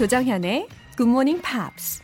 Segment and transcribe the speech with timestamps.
[0.00, 2.02] 조정현의 Good Morning Pops.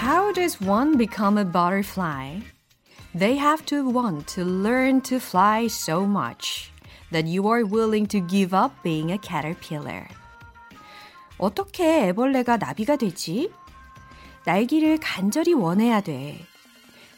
[0.00, 2.40] How does one become a butterfly?
[3.14, 6.72] They have to want to learn to fly so much
[7.10, 10.06] that you are willing to give up being a caterpillar.
[11.38, 13.52] 어떻게 애벌레가 나비가 되지?
[14.44, 16.40] 날기를 간절히 원해야 돼.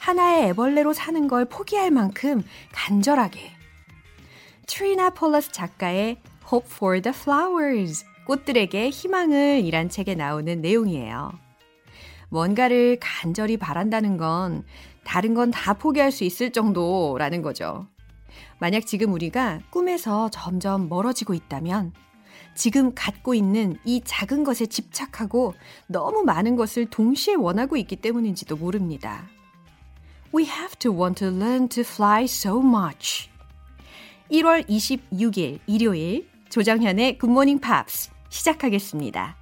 [0.07, 3.51] 하나의 애벌레로 사는 걸 포기할 만큼 간절하게.
[4.65, 11.33] 트리나 폴러스 작가의 Hope for the Flowers, 꽃들에게 희망을 이란 책에 나오는 내용이에요.
[12.29, 14.63] 뭔가를 간절히 바란다는 건
[15.03, 17.87] 다른 건 다 포기할 수 있을 정도라는 거죠.
[18.59, 21.91] 만약 지금 우리가 꿈에서 점점 멀어지고 있다면
[22.55, 25.53] 지금 갖고 있는 이 작은 것에 집착하고
[25.87, 29.27] 너무 많은 것을 동시에 원하고 있기 때문인지도 모릅니다.
[30.32, 33.28] We have to want to learn to fly so much.
[34.30, 39.36] 1월 26일 일요일 조정현의 굿모닝 팝스 시작하겠습니다.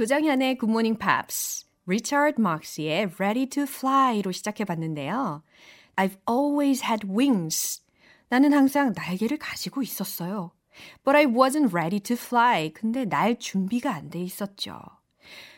[0.00, 5.42] 조정현의 굿모닝 팝스, 리처드 막스의 Ready to Fly로 시작해봤는데요.
[5.96, 7.82] I've always had wings.
[8.30, 10.52] 나는 항상 날개를 가지고 있었어요.
[11.04, 12.70] But I wasn't ready to fly.
[12.72, 14.80] 근데 날 준비가 안 돼 있었죠.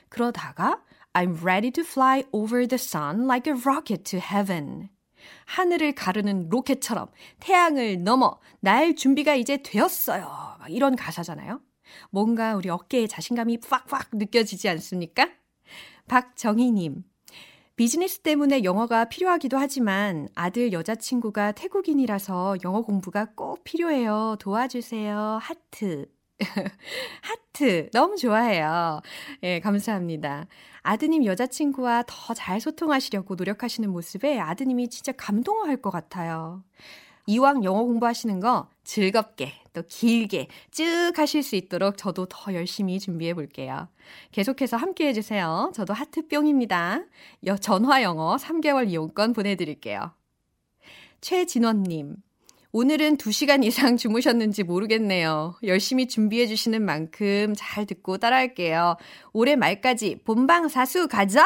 [0.08, 0.82] 그러다가
[1.12, 4.88] I'm ready to fly over the sun like a rocket to heaven.
[5.46, 7.08] 하늘을 가르는 로켓처럼
[7.40, 10.24] 태양을 넘어 날 준비가 이제 되었어요.
[10.58, 11.60] 막 이런 가사잖아요.
[12.10, 15.28] 뭔가 우리 어깨에 자신감이 팍팍 느껴지지 않습니까?
[16.08, 17.04] 박정희님.
[17.74, 24.36] 비즈니스 때문에 영어가 필요하기도 하지만 아들 여자친구가 태국인이라서 영어 공부가 꼭 필요해요.
[24.38, 25.38] 도와주세요.
[25.40, 26.06] 하트.
[27.22, 27.88] 하트.
[27.92, 29.00] 너무 좋아해요.
[29.42, 30.46] 예, 감사합니다.
[30.82, 36.62] 아드님 여자친구와 더 잘 소통하시려고 노력하시는 모습에 아드님이 진짜 감동할 것 같아요.
[37.26, 43.32] 이왕 영어 공부하시는 거 즐겁게 또 길게 쭉 하실 수 있도록 저도 더 열심히 준비해
[43.32, 43.88] 볼게요.
[44.32, 45.70] 계속해서 함께 해주세요.
[45.75, 47.04] 저도 하트뿅입니다.
[47.60, 50.12] 전화 영어 3개월 이용권 보내드릴게요.
[51.20, 52.16] 최진원님.
[52.74, 55.56] 오늘은 2시간 이상 주무셨는지 모르겠네요.
[55.62, 58.96] 열심히 준비해 주시는 만큼 잘 듣고 따라할게요.
[59.34, 61.44] 올해 말까지 본방사수 가자!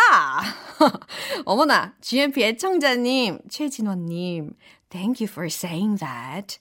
[1.44, 4.54] 어머나, GMP 애청자님, 최진원님,
[4.88, 6.60] thank you for saying that.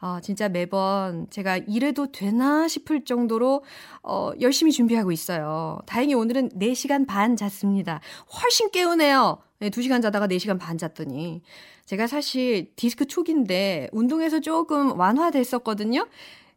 [0.00, 3.62] 어, 진짜 매번 제가 이래도 되나 싶을 정도로
[4.02, 5.78] 어, 열심히 준비하고 있어요.
[5.86, 8.00] 다행히 오늘은 4시간 반 잤습니다.
[8.42, 9.38] 훨씬 깨우네요.
[9.58, 11.42] 네, 2시간 자다가 4시간 반 잤더니.
[11.84, 16.06] 제가 사실 디스크 초기인데 운동에서 조금 완화됐었거든요.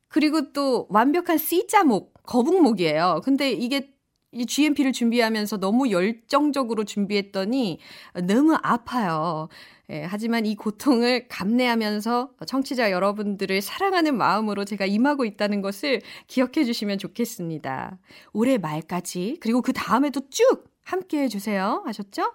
[0.07, 3.21] 그리고 또 완벽한 C자목, 거북목이에요.
[3.23, 3.92] 근데 이게
[4.33, 7.79] 이 GMP를 준비하면서 너무 열정적으로 준비했더니
[8.27, 9.47] 너무 아파요.
[9.89, 16.97] 예, 하지만 이 고통을 감내하면서 청취자 여러분들을 사랑하는 마음으로 제가 임하고 있다는 것을 기억해 주시면
[16.99, 17.99] 좋겠습니다.
[18.31, 21.83] 올해 말까지, 그리고 그 다음에도 쭉 함께 해주세요.
[21.85, 22.33] 아셨죠?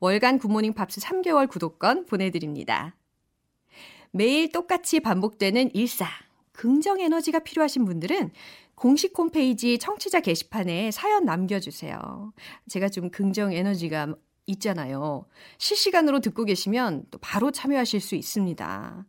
[0.00, 2.94] 월간 굿모닝 팝스 3개월 구독권 보내드립니다.
[4.10, 6.08] 매일 똑같이 반복되는 일상,
[6.52, 8.30] 긍정 에너지가 필요하신 분들은
[8.82, 12.32] 공식 홈페이지 청취자 게시판에 사연 남겨주세요.
[12.68, 14.16] 제가 좀 긍정 에너지가
[14.46, 15.24] 있잖아요.
[15.58, 19.06] 실시간으로 듣고 계시면 또 바로 참여하실 수 있습니다.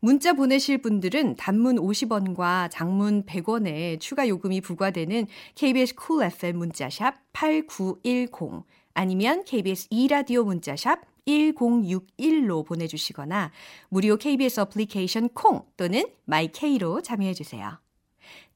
[0.00, 7.14] 문자 보내실 분들은 단문 50원과 장문 100원의 추가 요금이 부과되는 KBS Cool cool FM 문자샵
[7.32, 13.52] 8910 아니면 KBS 2라디오 문자샵 1061로 보내주시거나
[13.88, 17.83] 무료 KBS 어플리케이션 콩 또는 my K로 참여해주세요.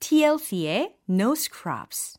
[0.01, 2.19] TLC의 No Scrubs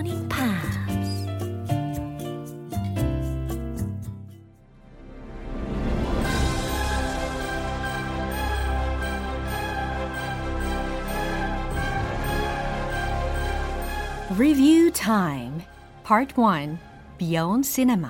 [14.37, 15.61] Review Time
[16.05, 16.77] Part 1
[17.17, 18.09] Beyond Cinema.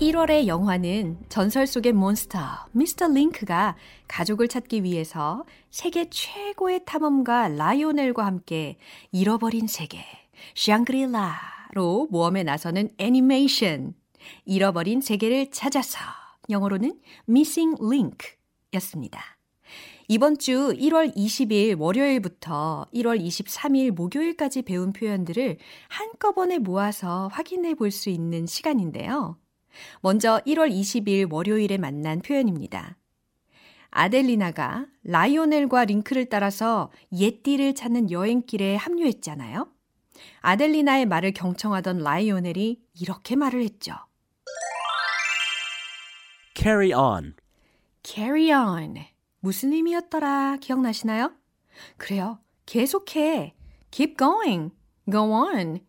[0.00, 2.40] 1월의 영화는 전설 속의 몬스터
[2.72, 3.76] 미스터 링크가
[4.08, 8.78] 가족을 찾기 위해서 세계 최고의 탐험가 라이오넬과 함께
[9.12, 10.04] 잃어버린 세계
[10.56, 13.94] 샹그릴라로 모험에 나서는 애니메이션
[14.44, 18.18] 잃어버린 세계를 찾아서 영어로는 Missing Link
[18.74, 19.36] 였습니다.
[20.08, 25.58] 이번 주 1월 20일 월요일부터 1월 23일 목요일까지 배운 표현들을
[25.88, 29.36] 한꺼번에 모아서 확인해 볼 수 있는 시간인데요.
[30.00, 32.96] 먼저 1월 20일 월요일에 만난 표현입니다.
[33.90, 39.68] 아델리나가 라이오넬과 링크를 따라서 옛띠를 찾는 여행길에 합류했잖아요.
[40.40, 43.94] 아델리나의 말을 경청하던 라이오넬이 이렇게 말을 했죠.
[46.66, 47.34] Carry on.
[48.02, 48.96] carry on.
[49.38, 50.56] 무슨 의미였더라?
[50.60, 51.30] 기억나시나요?
[51.96, 52.40] 그래요.
[52.66, 53.54] 계속해.
[53.92, 54.72] keep going.
[55.08, 55.85] go on.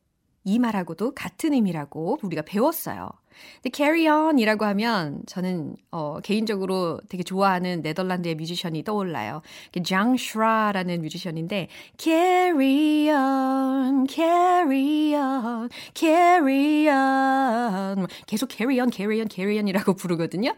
[0.48, 3.10] 이 말하고도 같은 의미라고 우리가 배웠어요.
[3.56, 9.42] 근데 carry on 이라고 하면 저는 어, 개인적으로 되게 좋아하는 네덜란드의 뮤지션이 떠올라요.
[9.86, 11.68] 장 슈라라는 뮤지션인데
[11.98, 20.56] carry on, carry on, carry on 계속 carry on, carry on, carry on이라고 부르거든요.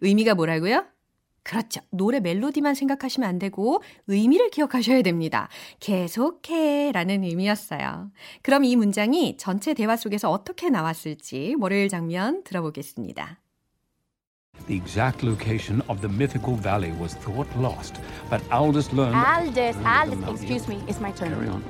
[0.00, 0.86] 의미가 뭐라고요?
[1.46, 1.80] 그렇죠.
[1.90, 5.48] 노래 멜로디만 생각하시면 안 되고 의미를 기억하셔야 됩니다.
[5.78, 8.10] 계속해 라는 의미였어요.
[8.42, 13.38] 그럼 이 문장이 전체 대화 속에서 어떻게 나왔을지 월요일 장면 들어보겠습니다.
[14.66, 19.14] The exact location of the mythical valley was thought lost, but Aldous learned.
[19.14, 21.30] Aldous, Aldous, excuse me, it's my turn.
[21.30, 21.62] Carry on.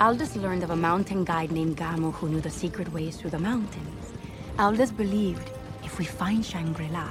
[0.00, 3.42] Aldous learned of a mountain guide named Gamo who knew the secret ways through the
[3.42, 4.12] mountains.
[4.60, 5.50] Aldous believed
[5.82, 7.08] if we find Shangri-La,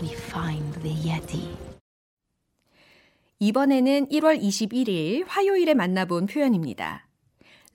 [0.00, 1.56] we find the Yeti.
[3.38, 7.06] 이번에는 1월 21일 화요일에 만나본 표현입니다.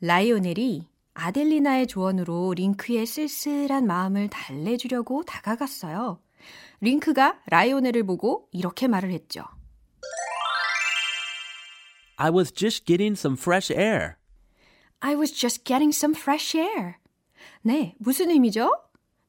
[0.01, 6.19] 라이오넬이 아델리나의 조언으로 링크의 쓸쓸한 마음을 달래주려고 다가갔어요.
[6.79, 9.43] 링크가 라이오넬을 보고 이렇게 말을 했죠.
[12.17, 14.15] I was just getting some fresh air.
[14.99, 16.95] I was just getting some fresh air.
[17.61, 18.71] 네, 무슨 의미죠?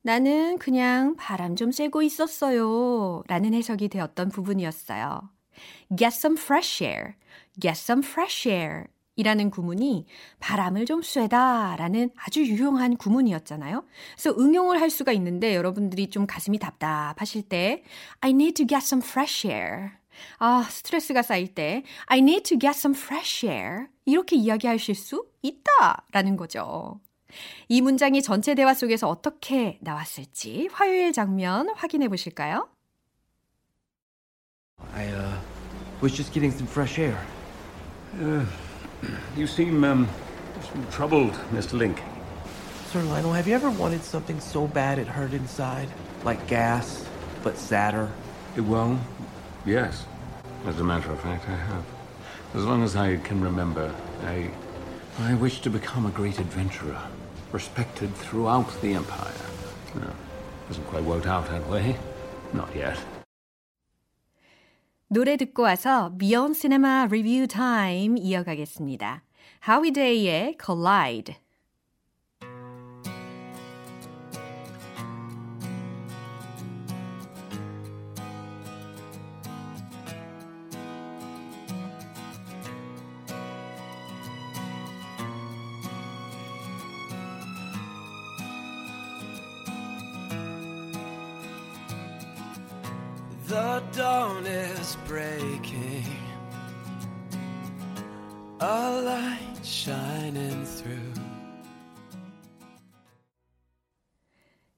[0.02, 3.22] 나는 그냥 바람 좀 쐬고 있었어요.
[3.28, 5.30] 라는 해석이 되었던 부분이었어요.
[5.96, 7.14] get some fresh air,
[7.60, 10.06] get some fresh air 이라는 구문이
[10.40, 13.84] 바람을 좀 쐬다 라는 아주 유용한 구문이었잖아요.
[14.16, 17.84] 그래서 응용을 할 수가 있는데 여러분들이 좀 가슴이 답답하실 때
[18.20, 19.90] I need to get some fresh air.
[20.38, 23.86] 아, 스트레스가 쌓일 때 I need to get some fresh air.
[24.04, 27.00] 이렇게 이야기하실 수 있다 라는 거죠.
[27.67, 32.69] 이 문장이 전체 대화 속에서 어떻게 나왔을지 화요일 장면 확인해 보실까요?
[34.93, 35.39] I, uh,
[36.01, 37.17] was just getting some fresh air.
[39.35, 40.07] You seem um,
[40.91, 41.77] troubled, Mr.
[41.77, 42.01] Link.
[42.91, 45.89] Sir Lionel, have you ever wanted something so bad it hurt inside?
[46.23, 47.05] Like gas,
[47.43, 48.09] but sadder?
[48.57, 48.99] Well,
[49.65, 50.05] yes.
[50.65, 51.83] As a matter of fact, I have.
[52.55, 53.93] As long as I can remember,
[54.25, 54.49] I,
[55.19, 56.99] I wish to become a great adventurer,
[57.51, 59.33] respected throughout the Empire.
[59.95, 60.11] No,
[60.67, 61.95] hasn't quite worked out that way.
[62.53, 62.97] Not yet.
[65.09, 69.23] 노래 듣고 와서 Beyond Cinema Review Time 이어가겠습니다.
[69.67, 71.37] Howie Day의 Collide.
[93.52, 96.08] The dawn is breaking,
[98.62, 101.20] a light shining through.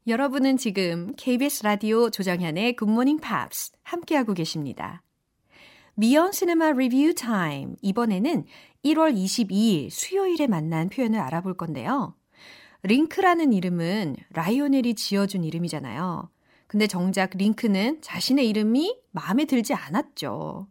[0.09, 5.04] 여러분은 지금 KBS 라디오 조정현의 Good Morning Pops 함께하고 계십니다.
[5.95, 7.76] 미연 시네마 리뷰 타임.
[7.81, 8.45] 이번에는
[8.85, 12.16] 1월 22일 수요일에 만난 표현을 알아볼 건데요.
[12.83, 16.33] 링크라는 이름은 라이오넬이 지어준 이름이잖아요.
[16.75, 20.66] 근데 정작 링크는 자신의 이름이 마음에 들지 않았죠.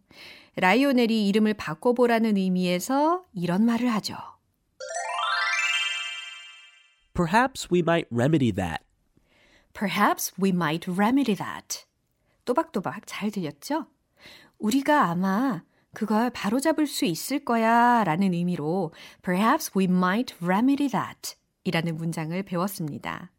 [0.57, 4.17] 라이오넬이 이름을 바꿔보라는 의미에서 이런 말을 하죠.
[7.13, 8.83] Perhaps we might remedy that.
[9.71, 11.85] Perhaps we might remedy that.
[12.43, 13.85] 또박또박 잘 들렸죠?
[14.59, 18.91] 우리가 아마 그걸 바로잡을 수 있을 거야 라는 의미로
[19.21, 23.32] Perhaps we might remedy that 이라는 문장을 배웠습니다.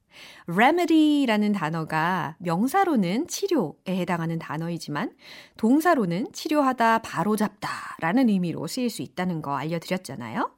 [0.46, 5.12] Remedy라는 단어가 명사로는 치료에 해당하는 단어이지만
[5.56, 7.68] 동사로는 치료하다, 바로잡다
[8.00, 10.50] 라는 의미로 쓰일 수 있다는 거 알려드렸잖아요.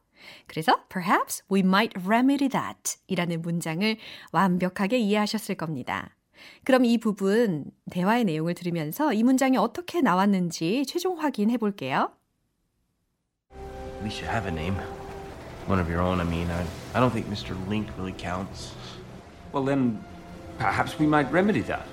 [0.47, 3.97] 그래서 perhaps we might remedy that 이라는 문장을
[4.33, 6.17] 완벽하게 이해하셨을 겁니다.
[6.65, 12.11] 그럼 이 부분 대화의 내용을 들으면서 이 문장이 어떻게 나왔는지 최종 확인해 볼게요.
[14.03, 14.77] Least you have a name.
[15.67, 16.49] One of your own, I mean.
[16.51, 17.57] I, I don't think Mr.
[17.69, 18.73] Link really counts.
[19.56, 20.03] Well, then,
[20.58, 21.86] perhaps we might remedy that.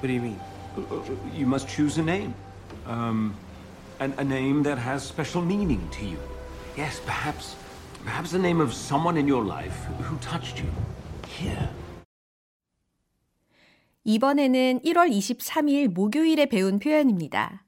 [0.00, 0.40] What do you mean?
[0.76, 1.02] Uh, uh,
[1.34, 2.34] You must choose a name.
[2.86, 3.34] Um,
[4.00, 6.18] an, a name that has special meaning to you.
[6.76, 7.56] Yes, perhaps,
[8.04, 10.70] perhaps the name of someone in your life who touched you.
[11.26, 11.68] Here.
[14.04, 17.64] 이번에는 1월 23일 목요일에 배운 표현입니다.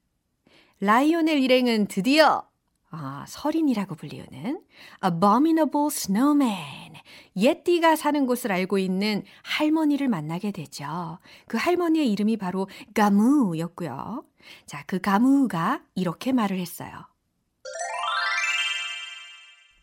[0.79, 2.43] 라이오넬 일행은 드디어
[2.90, 4.62] 아, 설인이라고 불리우는
[5.04, 6.94] abominable snowman,
[7.36, 11.18] 예띠가 사는 곳을 알고 있는 할머니를 만나게 되죠.
[11.48, 14.24] 그 할머니의 이름이 바로 가무였고요.
[14.66, 16.90] 자, 그 가무가 이렇게 말을 했어요.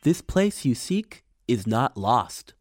[0.01, 2.53] This place you seek is not lost.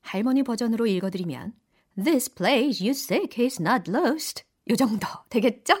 [0.00, 1.54] 할머니 버전으로 읽어드리면
[2.02, 4.44] This place you seek is not lost.
[4.70, 5.74] 요 정도 되겠죠?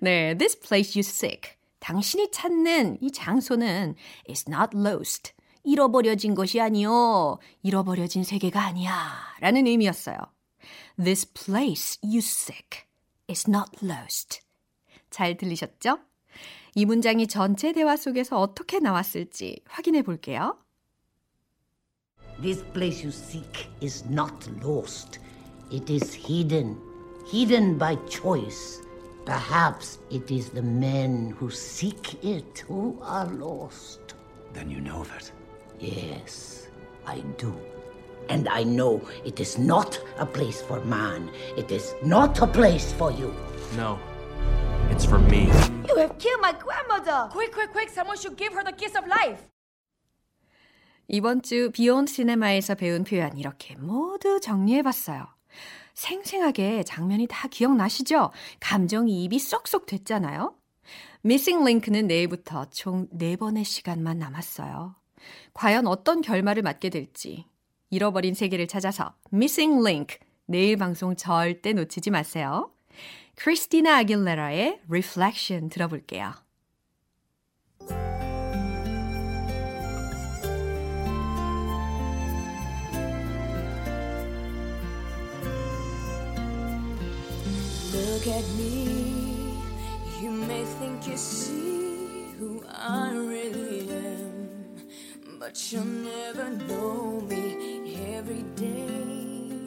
[0.00, 1.55] 네, this place you seek.
[1.86, 3.94] 당신이 찾는 이 장소는
[4.28, 5.32] is not lost.
[5.62, 7.38] 잃어버려진 것이 아니요.
[7.62, 8.92] 잃어버려진 세계가 아니야.
[9.38, 10.16] 라는 의미였어요.
[10.98, 12.86] This place you seek
[13.30, 14.40] is not lost.
[15.10, 16.00] 잘 들리셨죠?
[16.74, 20.58] 이 문장이 전체 대화 속에서 어떻게 나왔을지 확인해 볼게요.
[22.42, 25.20] This place you seek is not lost.
[25.70, 26.80] It is hidden,
[27.32, 28.85] hidden by choice.
[29.25, 34.15] Perhaps it is the men who seek it who are lost.
[34.53, 35.31] Then you know of it.
[35.79, 36.67] Yes,
[37.05, 37.53] I do.
[38.29, 41.29] And I know it is not a place for man.
[41.57, 43.33] It is not a place for you.
[43.77, 43.99] No.
[44.89, 45.49] It's for me.
[45.87, 47.29] You have killed my grandmother!
[47.31, 47.89] Quick, quick, quick!
[47.89, 49.47] Someone should give her the kiss of life!
[51.07, 55.27] 이번 주 비욘드 시네마에서 배운 표현 이렇게 모두 정리해 봤어요.
[55.96, 58.30] 생생하게 장면이 다 기억나시죠?
[58.60, 60.54] 감정이입이 쏙쏙 됐잖아요.
[61.22, 64.94] 미싱 링크는 내일부터 총 4번의 시간만 남았어요.
[65.54, 67.46] 과연 어떤 결말을 맞게 될지
[67.90, 72.70] 잃어버린 세계를 찾아서 미싱 링크 내일 방송 절대 놓치지 마세요.
[73.34, 76.45] 크리스티나 아길레라의 Reflection 들어볼게요.
[88.16, 89.60] Look at me.
[90.22, 94.48] You may think you see who I really am,
[95.38, 99.66] but you'll never know me every day.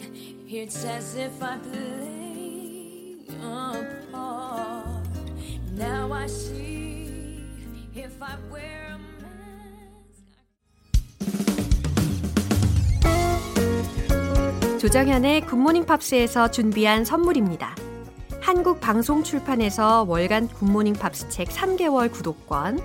[0.50, 5.06] It's as if I play a part.
[5.74, 7.46] Now I see
[7.94, 9.00] if I wear a
[14.41, 14.79] mask.
[14.82, 17.88] 조정현의 굿모닝 팝스에서 준비한 선물입니다.
[18.41, 22.79] 한국 방송 출판에서 월간 굿모닝 팝스 책 3개월 구독권,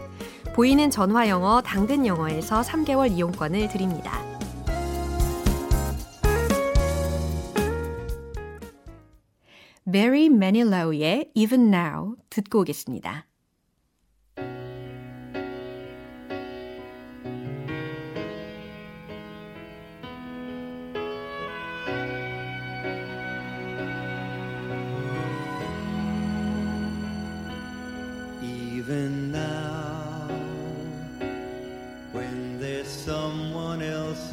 [0.54, 4.22] 보이는 전화 영어 당근 영어에서 3개월 이용권을 드립니다.
[9.86, 13.26] Barry Manilow의 Even Now 듣고 오겠습니다.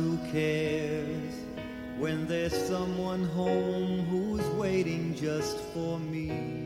[0.01, 1.33] Who cares,
[1.99, 6.57] when there's someone home who's waiting just for me.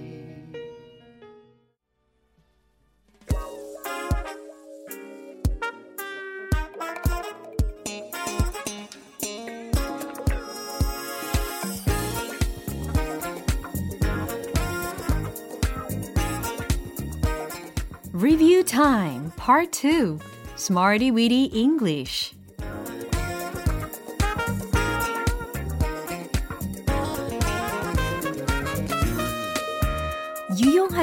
[18.13, 20.19] Review Time Part 2
[20.55, 22.34] Smarty Weedy English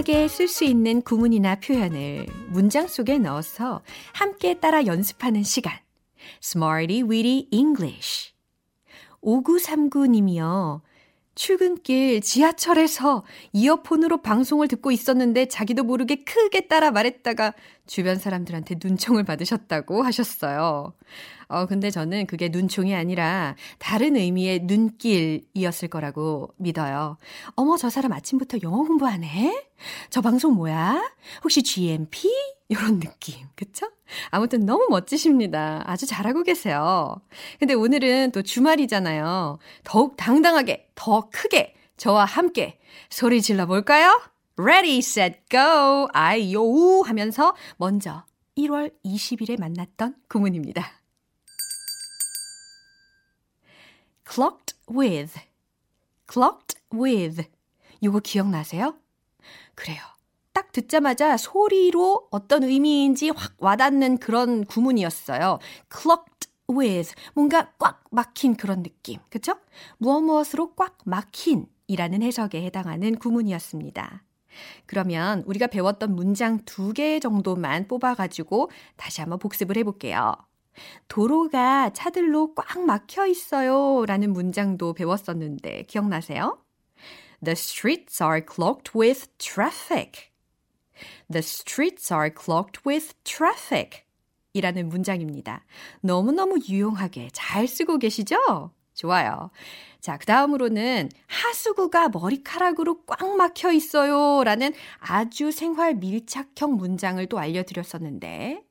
[0.03, 3.83] 유용하게 쓸 수 있는 구문이나 표현을 문장 속에 넣어서
[4.13, 5.73] 함께 따라 연습하는 시간.
[6.43, 8.33] Smarty Weedy English.
[9.23, 10.81] 5939님이요.
[11.35, 17.55] 출근길 지하철에서 이어폰으로 방송을 듣고 있었는데 자기도 모르게 크게 따라 말했다가
[17.87, 20.93] 주변 사람들한테 눈총을 받으셨다고 하셨어요.
[21.49, 27.19] 어, 근데 저는 그게 눈총이 아니라 다른 의미의 눈길이었을 거라고 믿어요.
[27.57, 29.69] 어머, 저 사람 아침부터 영어 공부하네?
[30.09, 31.03] 저 방송 뭐야?
[31.45, 32.31] 혹시 GMP?
[32.69, 33.47] 이런 느낌.
[33.55, 33.91] 그쵸?
[34.31, 35.83] 아무튼 너무 멋지십니다.
[35.87, 37.21] 아주 잘하고 계세요.
[37.59, 39.59] 근데 오늘은 또 주말이잖아요.
[39.85, 42.79] 더욱 당당하게, 더 크게, 저와 함께
[43.11, 44.21] 소리 질러 볼까요?
[44.59, 46.09] Ready, set, go!
[46.13, 47.03] 아이요!
[47.03, 48.25] 하면서 먼저
[48.57, 51.03] 1월 20일에 만났던 구문입니다.
[54.29, 55.39] clocked with,
[56.31, 57.45] clocked with.
[58.01, 58.97] 이거 기억나세요?
[59.75, 60.12] 그래요.
[60.53, 65.59] 딱 듣자마자 소리로 어떤 의미인지 확 와닿는 그런 구문이었어요.
[65.91, 67.15] clocked with.
[67.35, 69.19] 뭔가 꽉 막힌 그런 느낌.
[69.31, 69.55] 그쵸?
[69.99, 74.23] 무엇 무엇으로 꽉 막힌 이라는 해석에 해당하는 구문이었습니다.
[74.87, 80.35] 그러면 우리가 배웠던 문장 두 개 정도만 뽑아가지고 다시 한번 복습을 해볼게요.
[81.09, 84.05] 도로가 차들로 꽉 막혀 있어요.
[84.07, 86.59] 라는 문장도 배웠었는데 기억나세요?
[87.45, 90.32] The streets are clogged with traffic.
[91.31, 94.03] The streets are clogged with traffic.
[94.53, 95.65] 이라는 문장입니다.
[96.01, 98.71] 너무너무 유용하게 잘 쓰고 계시죠?
[98.95, 99.51] 좋아요.
[100.01, 104.45] 자, 그 다음으로는 하수구가 머리카락으로 꽉 막혀 있어요.
[104.45, 108.63] 라는 아주 생활 밀착형 문장을 또 알려드렸었는데,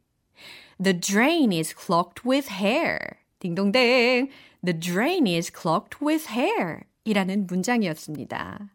[0.83, 2.99] The drain is clogged with hair.
[3.39, 4.29] 딩동댕.
[4.63, 6.81] The drain is clogged with hair.
[7.03, 8.69] 이라는 문장이었습니다.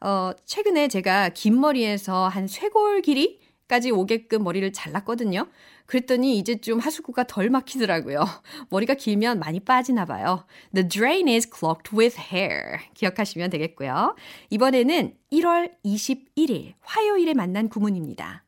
[0.00, 5.46] 어, 최근에 제가 긴 머리에서 한 쇄골 길이 까지 오게끔 머리를 잘랐거든요.
[5.86, 8.24] 그랬더니 이제 좀 하수구가 덜 막히더라고요.
[8.68, 10.44] 머리가 길면 많이 빠지나 봐요.
[10.74, 12.80] The drain is clogged with hair.
[12.94, 14.16] 기억하시면 되겠고요.
[14.50, 18.44] 이번에는 1월 21일 화요일에 만난 구문입니다.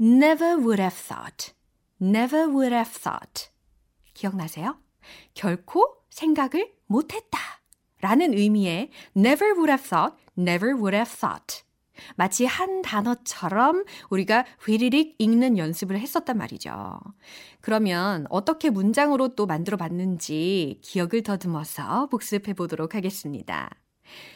[0.00, 1.54] never would have thought,
[2.00, 3.50] never would have thought.
[4.14, 4.78] 기억나세요?
[5.34, 7.57] 결코 생각을 못했다.
[8.00, 11.62] 라는 의미의 never would have thought, never would have thought.
[12.16, 17.00] 마치 한 단어처럼 우리가 휘리릭 읽는 연습을 했었단 말이죠.
[17.60, 23.70] 그러면 어떻게 문장으로 또 만들어 봤는지 기억을 더듬어서 복습해 보도록 하겠습니다.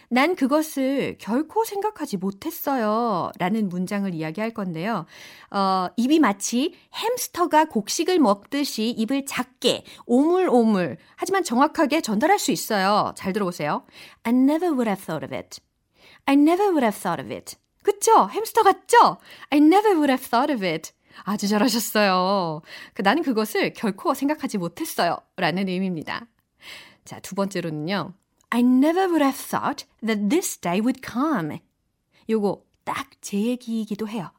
[0.08, 3.30] 난 그것을 결코 생각하지 못했어요.
[3.38, 5.06] 라는 문장을 이야기할 건데요.
[5.50, 13.12] 어, 입이 마치 햄스터가 곡식을 먹듯이 입을 작게, 오물오물, 하지만 정확하게 전달할 수 있어요.
[13.16, 13.85] 잘 들어보세요.
[14.22, 15.61] I never would have thought of it.
[16.26, 17.56] I never would have thought of it.
[17.82, 18.28] 그쵸?
[18.28, 19.18] 햄스터 같죠?
[19.50, 20.92] I never would have thought of it.
[21.24, 22.62] 아주 잘하셨어요.
[22.94, 25.16] 그, 나는 그것을 결코 생각하지 못했어요.
[25.37, 26.26] 라는 의미입니다.
[27.04, 28.14] 자, 두 번째로는요.
[28.54, 31.60] I never would have thought that this day would come.
[32.28, 34.30] 요거 딱 제 얘기이기도 해요.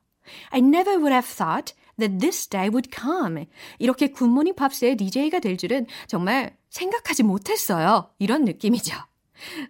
[0.52, 3.48] I never would have thought that this day would come.
[3.80, 8.12] 이렇게 굿모닝 팝스의 DJ가 될 줄은 정말 생각하지 못했어요.
[8.20, 8.96] 이런 느낌이죠.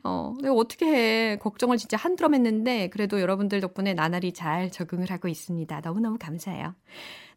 [0.03, 1.38] 어, 내가 어떻게 해.
[1.38, 5.79] 걱정을 진짜 한드럼 했는데, 그래도 여러분들 덕분에 나날이 잘 적응을 하고 있습니다.
[5.79, 6.75] 너무너무 감사해요.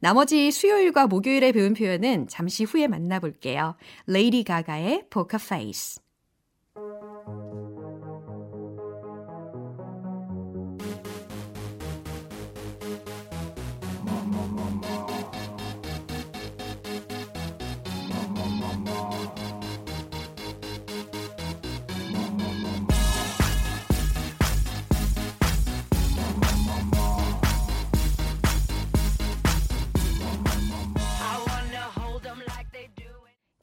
[0.01, 3.77] 나머지 수요일과 목요일에 배운 표현은 잠시 후에 만나볼게요.
[4.07, 6.06] 레이디 가가의 Poker Face.
[6.77, 7.16] thank you.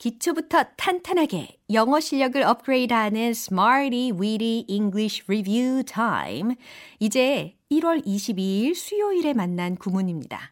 [0.03, 6.55] 기초부터 탄탄하게 영어 실력을 업그레이드하는 Smarty Weedy English Review Time.
[6.99, 10.51] 이제 1월 22일 수요일에 만난 구문입니다.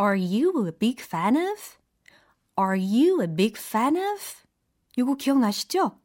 [0.00, 1.76] Are you a big fan of?
[2.58, 4.22] Are you a big fan of?
[4.96, 6.00] 이거 기억나시죠?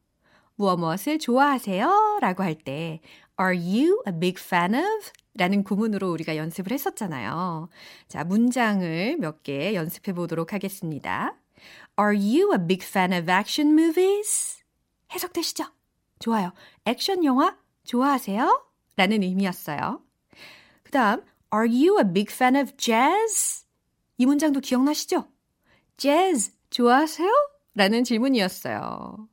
[0.56, 2.20] 무엇 무엇을 좋아하세요?
[2.20, 3.00] 라고 할 때
[3.40, 5.10] Are you a big fan of?
[5.38, 7.69] 라는 구문으로 우리가 연습을 했었잖아요.
[8.08, 11.36] 자, 문장을 몇 개 연습해 보도록 하겠습니다.
[12.00, 14.63] Are you a big fan of action movies?
[15.13, 15.65] 해석되시죠?
[16.19, 16.52] 좋아요.
[16.86, 18.65] 액션 영화 좋아하세요?
[18.95, 20.02] 라는 의미였어요.
[20.84, 21.23] 그 다음,
[21.54, 23.65] Are you a big fan of jazz?
[24.17, 25.28] 이 문장도 기억나시죠?
[25.97, 27.30] jazz 좋아하세요?
[27.76, 29.28] 라는 질문이었어요.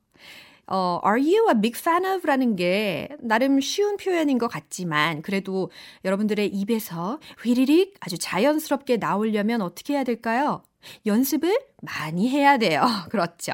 [0.67, 2.25] 어, are you a big fan of?
[2.25, 5.69] 라는 게 나름 쉬운 표현인 것 같지만 그래도
[6.03, 10.63] 여러분들의 입에서 휘리릭 아주 자연스럽게 나오려면 어떻게 해야 될까요?
[11.05, 12.81] 연습을 많이 해야 돼요.
[13.09, 13.53] 그렇죠.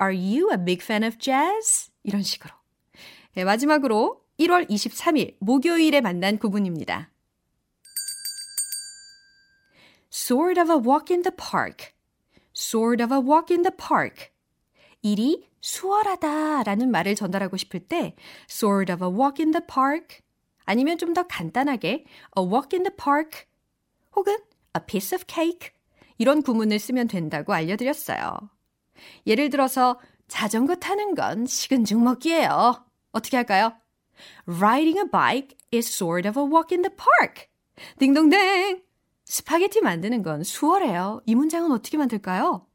[0.00, 1.90] Are you a big fan of jazz?
[2.02, 2.52] 이런 식으로.
[3.34, 7.10] 네, 마지막으로 1월 23일 목요일에 만난 구분입니다.
[10.10, 11.94] Sort of a walk in the park.
[12.54, 14.30] Sort of a walk in the park.
[15.00, 18.14] 일이 수월하다 라는 말을 전달하고 싶을 때
[18.48, 20.18] sort of a walk in the park
[20.64, 22.04] 아니면 좀 더 간단하게
[22.38, 23.44] a walk in the park
[24.14, 24.36] 혹은
[24.76, 25.70] a piece of cake
[26.18, 28.36] 이런 구문을 쓰면 된다고 알려드렸어요.
[29.26, 29.98] 예를 들어서
[30.28, 32.84] 자전거 타는 건 식은 죽 먹기예요.
[33.12, 33.72] 어떻게 할까요?
[34.46, 37.48] Riding a bike is sort of a walk in the park.
[37.98, 38.82] 딩동댕!
[39.24, 41.22] 스파게티 만드는 건 수월해요.
[41.26, 42.66] 이 문장은 어떻게 만들까요?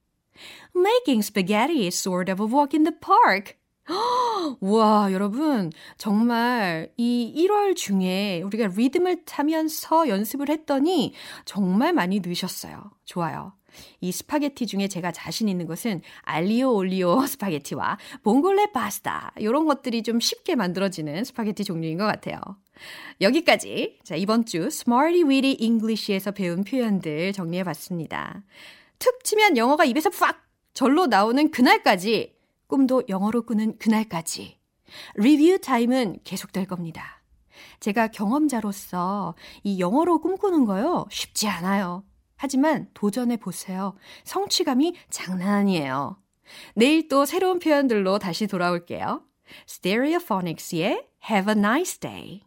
[0.77, 3.55] Making spaghetti is sort of a walk in the park.
[4.61, 11.13] 와, 여러분, 정말 이 1월 중에 우리가 리듬을 타면서 연습을 했더니
[11.45, 12.91] 정말 많이 느셨어요.
[13.05, 13.53] 좋아요.
[14.01, 20.19] 이 스파게티 중에 제가 자신 있는 것은 알리오 올리오 스파게티와 봉골레 파스타 이런 것들이 좀
[20.19, 22.39] 쉽게 만들어지는 스파게티 종류인 것 같아요.
[23.21, 28.43] 여기까지 자 이번 주 Smarty Witty English에서 배운 표현들 정리해봤습니다.
[28.99, 30.46] 툭 치면 영어가 입에서 팍
[30.77, 32.35] 절로 나오는 그날까지
[32.67, 34.59] 꿈도 영어로 꾸는 그날까지
[35.15, 37.23] 리뷰 타임은 계속될 겁니다.
[37.79, 42.03] 제가 경험자로서 이 영어로 꿈꾸는 거요 쉽지 않아요.
[42.35, 43.95] 하지만 도전해 보세요.
[44.23, 46.21] 성취감이 장난 아니에요.
[46.75, 49.23] 내일 또 새로운 표현들로 다시 돌아올게요.
[49.67, 52.46] Stereophonics의 Have a Nice Day.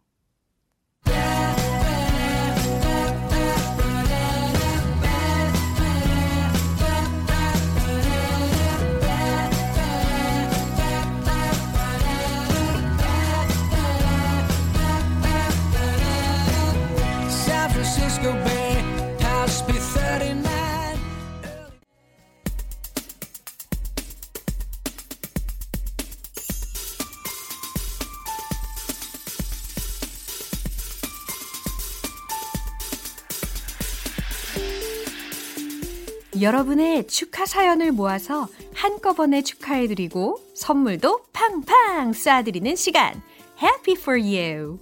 [36.40, 43.20] 여러분의 축하 사연을 모아서 한꺼번에 축하해드리고 선물도 팡팡 쏴드리는 시간.
[43.62, 44.78] Happy for you.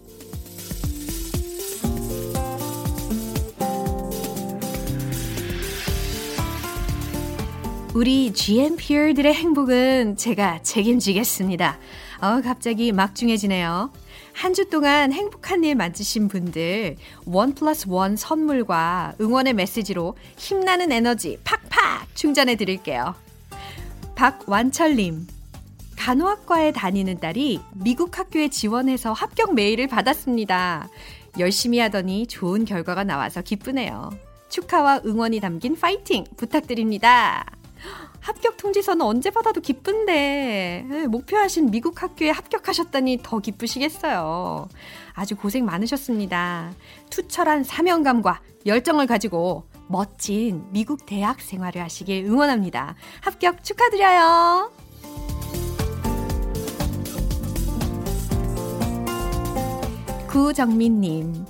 [7.95, 11.79] 우리 GMPR들의 행복은 제가 책임지겠습니다.
[12.21, 13.91] 어, 갑자기 막중해지네요.
[14.39, 16.95] 한 주 동안 행복한 일 만드신 분들
[17.27, 23.17] 원 플러스 원 선물과 응원의 메시지로 힘나는 에너지 팍팍 충전해 드릴게요.
[24.15, 25.27] 박완철님
[25.97, 30.89] 간호학과에 다니는 딸이 미국 학교에 지원해서 합격 메일을 받았습니다.
[31.41, 34.11] 열심히 하더니 좋은 결과가 나와서 기쁘네요.
[34.51, 37.45] 축하와 응원이 담긴 파이팅 부탁드립니다.
[38.29, 44.69] 합격 통지서는 언제 받아도 기쁜데 예, 목표하신 미국 학교에 합격하셨다니 더 기쁘시겠어요.
[45.15, 46.75] 아주 고생 많으셨습니다.
[47.09, 52.97] 투철한 사명감과 열정을 가지고 멋진 미국 대학 생활을 하시길 응원합니다.
[53.23, 54.73] 합격 축하드려요.
[60.29, 61.47] 구정민님.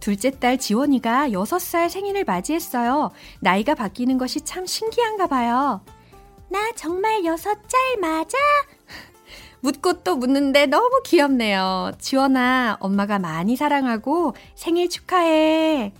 [0.00, 3.12] 둘째 딸 지원이가 6살 생일을 맞이했어요.
[3.38, 5.82] 나이가 바뀌는 것이 참 신기한가 봐요.
[6.48, 8.38] 나 정말 6살 맞아?
[9.60, 11.92] 묻고 또 묻는데 너무 귀엽네요.
[11.98, 15.92] 지원아, 엄마가 많이 사랑하고 생일 축하해.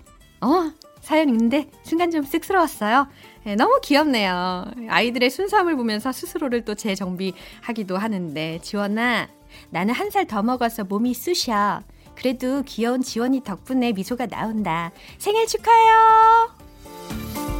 [0.43, 3.09] 어, 사연 읽는데 순간 좀 쑥스러웠어요.
[3.45, 4.67] 네, 너무 귀엽네요.
[4.89, 9.29] 아이들의 순수함을 보면서 스스로를 또 재정비하기도 하는데, 지원아,
[9.71, 11.81] 나는 한 살 더 먹어서 몸이 쑤셔.
[12.15, 14.93] 그래도 귀여운 지원이 덕분에 미소가 나온다.
[15.19, 17.56] 생일 축하해요!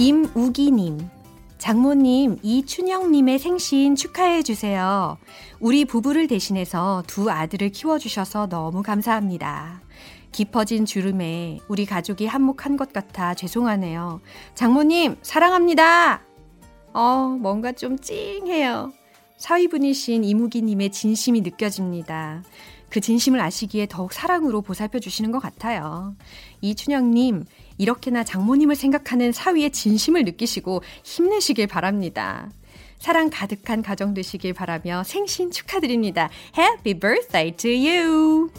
[0.00, 1.10] 임우기님,
[1.58, 5.18] 장모님, 이춘영님의 생신 축하해주세요.
[5.60, 9.82] 우리 부부를 대신해서 두 아들을 키워주셔서 너무 감사합니다.
[10.32, 14.22] 깊어진 주름에 우리 가족이 한몫한 것 같아 죄송하네요.
[14.54, 16.22] 장모님, 사랑합니다!
[16.94, 18.94] 어, 뭔가 좀 찡해요.
[19.36, 22.42] 사위분이신 이무기님의 진심이 느껴집니다.
[22.90, 26.16] 그 진심을 아시기에 더욱 사랑으로 보살펴 주시는 것 같아요.
[26.60, 27.44] 이춘영님,
[27.80, 32.50] 이렇게나 장모님을 생각하는 사위의 진심을 느끼시고 힘내시길 바랍니다.
[32.98, 36.28] 사랑 가득한 가정 되시길 바라며 생신 축하드립니다.
[36.58, 38.50] Happy birthday to you!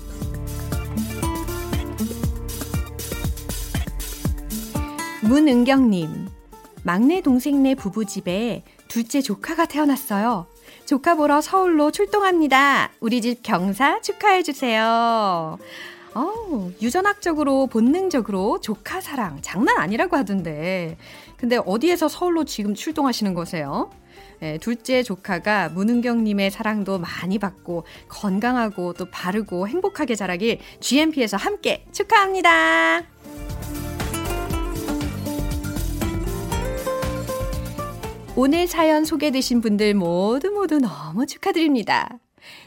[5.21, 6.27] 문은경님,
[6.81, 10.47] 막내 동생네 부부집에 둘째 조카가 태어났어요.
[10.85, 12.91] 조카 보러 서울로 출동합니다.
[12.99, 15.59] 우리 집 경사 축하해주세요.
[16.13, 20.97] 어, 유전학적으로, 본능적으로 조카 사랑 장난 아니라고 하던데.
[21.37, 23.89] 근데 어디에서 서울로 지금 출동하시는 거세요?
[24.39, 33.03] 네, 둘째 조카가 문은경님의 사랑도 많이 받고 건강하고 또 바르고 행복하게 자라길 GMP에서 함께 축하합니다.
[38.35, 42.17] 오늘 사연 소개되신 분들 모두 모두 너무 축하드립니다.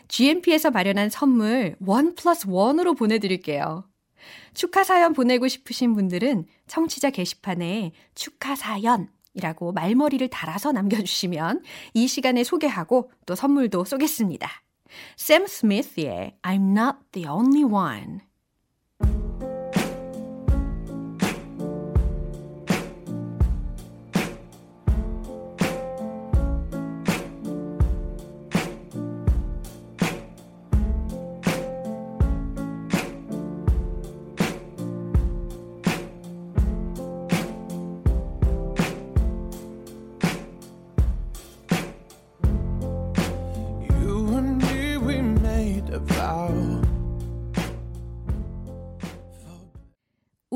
[0.09, 3.85] GMP에서 마련한 선물 원 플러스 원으로 보내드릴게요.
[4.55, 11.63] 축하 사연 보내고 싶으신 분들은 청취자 게시판에 축하 사연 이라고 말머리를 달아서 남겨주시면
[11.95, 14.49] 이 시간에 소개하고 또 선물도 쏘겠습니다.
[15.17, 18.21] 샘 스미스의 I'm not the only one.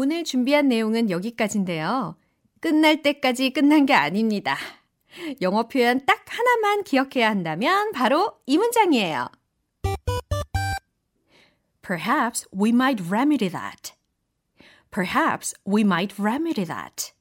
[0.09, 2.17] 오늘 준비한 내용은 여기까지인데요.
[2.61, 4.57] 끝날 때까지 끝난 게 아닙니다.
[5.43, 9.29] 영어 표현 딱 하나만 기억해야 한다면 바로 이 문장이에요.
[11.83, 13.93] Perhaps we might remedy that.
[14.91, 17.13] Perhaps we might remedy that.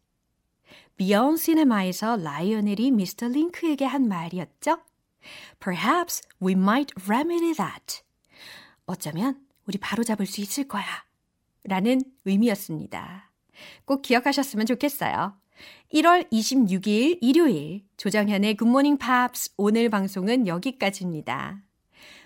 [0.95, 4.79] 비욘 시네마에서 라이오넬이 미스터 링크에게 한 말이었죠.
[5.59, 8.01] Perhaps we might remedy that.
[8.85, 11.06] 어쩌면 우리 바로 잡을 수 있을 거야.
[11.67, 13.31] 라는 의미였습니다.
[13.85, 15.35] 꼭 기억하셨으면 좋겠어요.
[15.93, 21.61] 1월 26일 일요일 조정현의 굿모닝 팝스 오늘 방송은 여기까지입니다.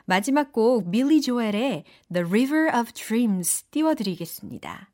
[0.05, 4.89] 마지막 곡 밀리 조엘의 The River of Dreams 띄워드리겠습니다.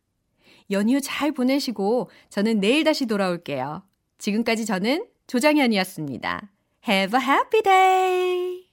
[0.72, 3.84] 연휴 잘 보내시고 저는 내일 다시 돌아올게요.
[4.18, 6.52] 지금까지 저는 조정현이었습니다.
[6.88, 8.67] Have a happy day!